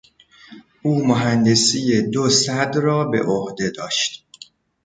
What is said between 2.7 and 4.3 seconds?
را بعهده داشت.